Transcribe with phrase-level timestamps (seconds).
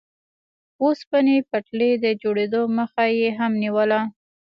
[0.83, 4.01] اوسپنې پټلۍ د جوړېدو مخه یې هم نیوله.